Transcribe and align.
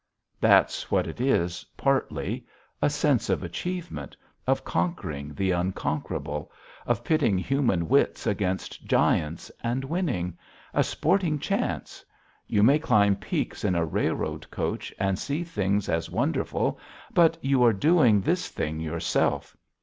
That's 0.39 0.89
what 0.89 1.05
it 1.05 1.21
is, 1.21 1.63
partly. 1.77 2.43
A 2.81 2.89
sense 2.89 3.29
of 3.29 3.43
achievement; 3.43 4.17
of 4.47 4.65
conquering 4.65 5.35
the 5.35 5.51
unconquerable; 5.51 6.51
of 6.87 7.03
pitting 7.03 7.37
human 7.37 7.87
wits 7.87 8.25
against 8.25 8.83
giants 8.87 9.51
and 9.63 9.83
winning 9.85 10.39
a 10.73 10.83
sporting 10.83 11.37
chance. 11.37 12.03
You 12.47 12.63
may 12.63 12.79
climb 12.79 13.15
peaks 13.15 13.63
in 13.63 13.75
a 13.75 13.85
railroad 13.85 14.49
coach 14.49 14.91
and 14.97 15.19
see 15.19 15.43
things 15.43 15.87
as 15.87 16.09
wonderful. 16.09 16.79
But 17.13 17.37
you 17.43 17.63
are 17.63 17.71
doing 17.71 18.21
this 18.21 18.49
thing 18.49 18.79
yourself. 18.79 19.55